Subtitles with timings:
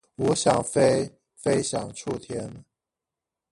[0.15, 2.65] 吾想飛非想觸天